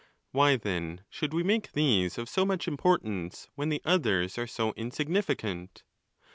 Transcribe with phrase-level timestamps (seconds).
[0.31, 4.73] Why, then, should we make these of so much importance, when the others are so
[4.75, 5.83] insignificant